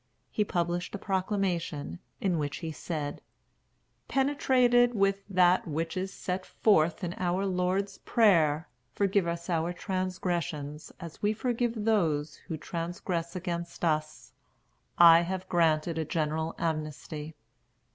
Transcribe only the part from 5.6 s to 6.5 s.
which is set